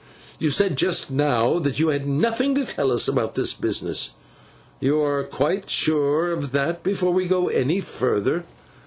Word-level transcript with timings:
You 0.39 0.49
said 0.49 0.77
just 0.77 1.11
now, 1.11 1.59
that 1.59 1.77
you 1.77 1.89
had 1.89 2.07
nothing 2.07 2.55
to 2.55 2.65
tell 2.65 2.91
us 2.91 3.07
about 3.07 3.35
this 3.35 3.53
business. 3.53 4.15
You 4.79 4.99
are 4.99 5.23
quite 5.23 5.69
sure 5.69 6.31
of 6.31 6.53
that 6.53 6.81
before 6.81 7.13
we 7.13 7.27
go 7.27 7.49
any 7.49 7.81
further. 7.81 8.43